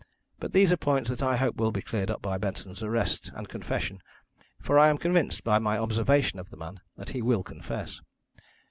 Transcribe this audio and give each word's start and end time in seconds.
But 0.39 0.51
these 0.51 0.71
are 0.73 0.77
points 0.77 1.11
that 1.11 1.21
I 1.21 1.35
hope 1.37 1.57
will 1.57 1.71
be 1.71 1.83
cleared 1.83 2.09
up 2.09 2.23
by 2.23 2.39
Benson's 2.39 2.81
arrest, 2.81 3.31
and 3.35 3.47
confession, 3.47 4.01
for 4.59 4.79
I 4.79 4.89
am 4.89 4.97
convinced, 4.97 5.43
by 5.43 5.59
my 5.59 5.77
observation 5.77 6.39
of 6.39 6.49
the 6.49 6.57
man, 6.57 6.79
that 6.97 7.09
he 7.11 7.21
will 7.21 7.43
confess. 7.43 8.01